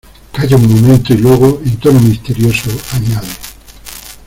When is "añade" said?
2.93-3.27